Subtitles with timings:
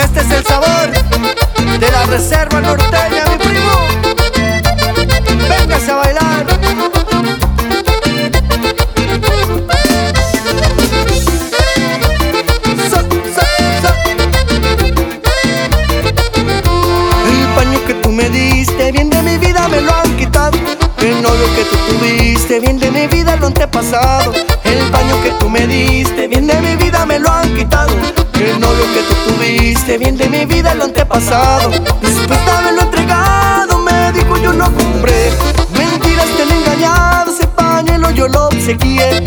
[0.00, 0.90] este es el sabor
[1.80, 3.72] de la reserva norteña, mi primo.
[5.48, 6.46] Véngase a bailar.
[17.26, 20.87] El paño que tú me diste, bien de mi vida me lo han quitado.
[21.00, 24.32] El novio que tú tuviste, bien de mi vida lo han pasado.
[24.64, 27.92] El paño que tú me diste, bien de mi vida me lo han quitado.
[28.34, 31.70] El novio que tú tuviste, bien de mi vida lo han pasado.
[32.00, 35.30] Después de haberlo entregado, me dijo yo no compré.
[35.72, 39.17] Mentiras te han engañado, ese pañuelo yo lo obsequié.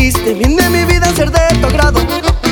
[0.00, 2.00] Dijiste, bien de mi vida ser de tu agrado.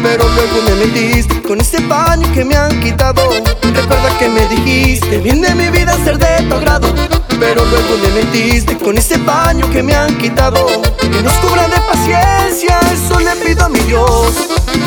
[0.03, 3.23] Pero luego me mentiste con ese paño que me han quitado.
[3.63, 6.93] Recuerda que me dijiste, bien de mi vida ser de tu agrado.
[7.41, 10.67] Pero luego me mentiste con ese paño que me han quitado.
[11.01, 14.35] Que nos cubran de paciencia, eso le pido a mi Dios.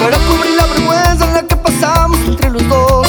[0.02, 3.08] Para cubrir la vergüenza en la que pasamos entre los dos.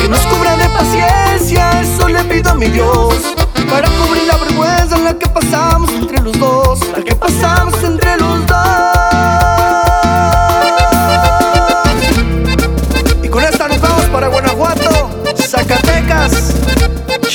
[0.00, 3.14] Que nos cubran de paciencia, eso le pido a mi Dios.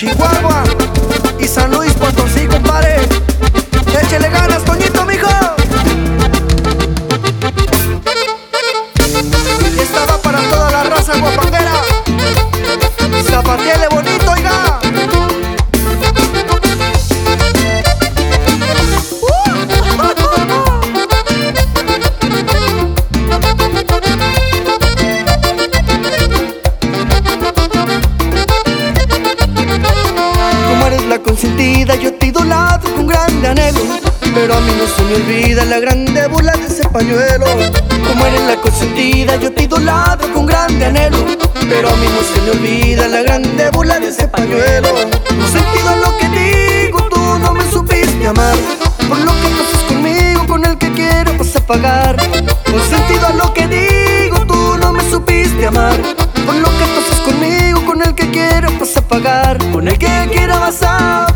[0.01, 0.60] Chihuahua
[34.33, 37.45] Pero a mí no se me olvida la grande burla de ese pañuelo.
[38.07, 41.17] Como eres la consentida, yo te idolatro con grande anhelo.
[41.69, 44.89] Pero a mí no se me olvida la grande burla de ese pañuelo.
[45.37, 48.55] No sentido lo que digo, tú no me supiste amar.
[49.09, 52.15] Por lo que tú conmigo, con el que quiero vas a pagar.
[52.15, 55.99] Con sentido a lo que digo, tú no me supiste amar.
[56.45, 59.57] Por lo que tú conmigo, con el que quiero vas a pagar.
[59.71, 61.30] Con el que quiera vas a